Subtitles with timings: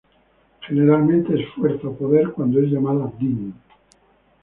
[0.65, 3.53] Generalmente es fuerza o poder cuando es llamada "Din".